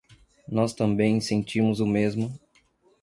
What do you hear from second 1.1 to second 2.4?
sentimos o mesmo